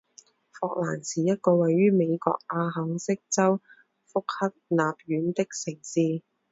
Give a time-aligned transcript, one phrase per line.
[0.59, 3.61] 霍兰是一个位于美国阿肯色州
[4.07, 6.23] 福克纳县的城市。